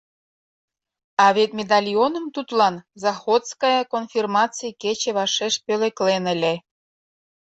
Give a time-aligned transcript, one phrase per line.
[1.23, 6.53] А вет медальоным тудлан Захоцкая конфирмаций кече вашеш пӧлеклен ыле!